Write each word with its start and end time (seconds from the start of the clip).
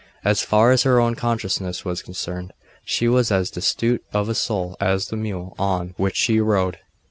As 0.23 0.41
far 0.41 0.71
as 0.71 0.81
her 0.81 0.99
own 0.99 1.13
consciousness 1.13 1.85
was 1.85 2.01
concerned, 2.01 2.53
she 2.83 3.07
was 3.07 3.31
as 3.31 3.51
destitute 3.51 4.03
of 4.11 4.29
a 4.29 4.33
soul 4.33 4.75
as 4.79 5.09
the 5.09 5.15
mule 5.15 5.53
on 5.59 5.93
which 5.95 6.17
she 6.17 6.39
rode. 6.39 6.79